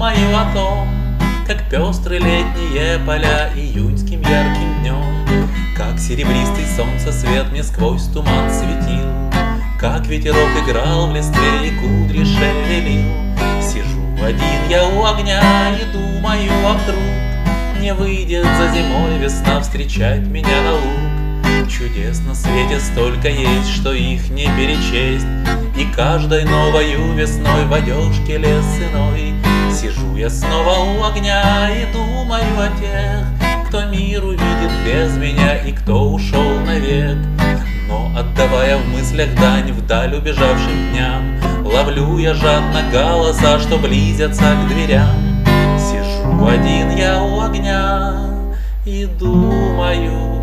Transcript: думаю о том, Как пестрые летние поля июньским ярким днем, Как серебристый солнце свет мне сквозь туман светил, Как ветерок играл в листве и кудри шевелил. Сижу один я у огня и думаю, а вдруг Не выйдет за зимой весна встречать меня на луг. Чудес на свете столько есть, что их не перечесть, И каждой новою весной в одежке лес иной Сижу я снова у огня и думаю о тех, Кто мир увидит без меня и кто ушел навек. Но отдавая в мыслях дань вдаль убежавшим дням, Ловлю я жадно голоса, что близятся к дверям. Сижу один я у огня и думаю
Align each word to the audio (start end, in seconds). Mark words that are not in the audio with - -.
думаю 0.00 0.34
о 0.34 0.50
том, 0.54 0.88
Как 1.46 1.68
пестрые 1.68 2.20
летние 2.20 2.98
поля 3.04 3.50
июньским 3.54 4.22
ярким 4.22 4.80
днем, 4.80 5.46
Как 5.76 5.98
серебристый 5.98 6.64
солнце 6.74 7.12
свет 7.12 7.50
мне 7.50 7.62
сквозь 7.62 8.04
туман 8.04 8.50
светил, 8.50 9.12
Как 9.78 10.06
ветерок 10.06 10.48
играл 10.64 11.08
в 11.08 11.14
листве 11.14 11.68
и 11.68 11.70
кудри 11.80 12.24
шевелил. 12.24 13.12
Сижу 13.60 14.24
один 14.24 14.70
я 14.70 14.88
у 14.88 15.04
огня 15.04 15.76
и 15.78 15.84
думаю, 15.92 16.50
а 16.64 16.78
вдруг 16.82 17.82
Не 17.82 17.92
выйдет 17.92 18.44
за 18.44 18.72
зимой 18.74 19.18
весна 19.18 19.60
встречать 19.60 20.20
меня 20.20 20.62
на 20.62 20.72
луг. 20.72 21.29
Чудес 21.90 22.20
на 22.20 22.34
свете 22.34 22.78
столько 22.78 23.28
есть, 23.28 23.68
что 23.68 23.92
их 23.92 24.30
не 24.30 24.46
перечесть, 24.56 25.26
И 25.76 25.84
каждой 25.94 26.44
новою 26.44 27.14
весной 27.14 27.64
в 27.66 27.72
одежке 27.72 28.38
лес 28.38 28.64
иной 28.90 29.34
Сижу 29.72 30.16
я 30.16 30.30
снова 30.30 30.84
у 30.84 31.04
огня 31.04 31.68
и 31.70 31.92
думаю 31.92 32.44
о 32.58 32.68
тех, 32.80 33.26
Кто 33.68 33.86
мир 33.86 34.24
увидит 34.24 34.70
без 34.84 35.16
меня 35.16 35.56
и 35.64 35.72
кто 35.72 36.12
ушел 36.12 36.60
навек. 36.60 37.16
Но 37.88 38.12
отдавая 38.16 38.76
в 38.78 38.86
мыслях 38.88 39.34
дань 39.34 39.72
вдаль 39.72 40.14
убежавшим 40.14 40.92
дням, 40.92 41.40
Ловлю 41.64 42.18
я 42.18 42.34
жадно 42.34 42.82
голоса, 42.92 43.58
что 43.58 43.78
близятся 43.78 44.54
к 44.62 44.68
дверям. 44.68 45.44
Сижу 45.76 46.46
один 46.46 46.90
я 46.90 47.20
у 47.22 47.40
огня 47.40 48.14
и 48.84 49.06
думаю 49.06 50.39